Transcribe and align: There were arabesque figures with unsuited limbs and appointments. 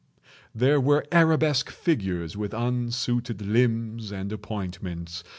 There 0.55 0.81
were 0.81 1.05
arabesque 1.11 1.69
figures 1.69 2.35
with 2.35 2.55
unsuited 2.55 3.39
limbs 3.43 4.11
and 4.11 4.33
appointments. 4.33 5.23